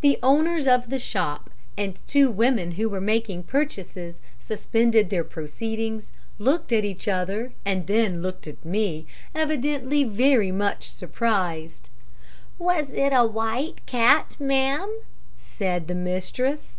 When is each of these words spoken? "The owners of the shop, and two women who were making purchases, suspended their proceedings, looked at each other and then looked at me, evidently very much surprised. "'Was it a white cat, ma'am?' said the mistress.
"The 0.00 0.18
owners 0.20 0.66
of 0.66 0.90
the 0.90 0.98
shop, 0.98 1.48
and 1.78 1.96
two 2.08 2.28
women 2.28 2.72
who 2.72 2.88
were 2.88 3.00
making 3.00 3.44
purchases, 3.44 4.18
suspended 4.44 5.10
their 5.10 5.22
proceedings, 5.22 6.10
looked 6.40 6.72
at 6.72 6.84
each 6.84 7.06
other 7.06 7.52
and 7.64 7.86
then 7.86 8.20
looked 8.20 8.48
at 8.48 8.64
me, 8.64 9.06
evidently 9.32 10.02
very 10.02 10.50
much 10.50 10.90
surprised. 10.90 11.88
"'Was 12.58 12.90
it 12.90 13.12
a 13.12 13.24
white 13.24 13.86
cat, 13.86 14.34
ma'am?' 14.40 14.92
said 15.38 15.86
the 15.86 15.94
mistress. 15.94 16.74